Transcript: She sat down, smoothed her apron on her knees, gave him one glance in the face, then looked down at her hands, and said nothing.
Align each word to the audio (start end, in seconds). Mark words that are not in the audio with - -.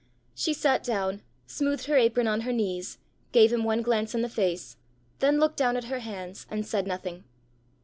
She 0.33 0.55
sat 0.55 0.83
down, 0.83 1.21
smoothed 1.45 1.85
her 1.85 1.95
apron 1.95 2.27
on 2.27 2.41
her 2.41 2.51
knees, 2.51 2.97
gave 3.31 3.53
him 3.53 3.63
one 3.63 3.83
glance 3.83 4.15
in 4.15 4.23
the 4.23 4.29
face, 4.29 4.75
then 5.19 5.39
looked 5.39 5.57
down 5.57 5.77
at 5.77 5.83
her 5.93 5.99
hands, 5.99 6.47
and 6.49 6.65
said 6.65 6.87
nothing. 6.87 7.23